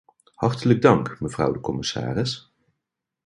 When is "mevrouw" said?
1.19-1.51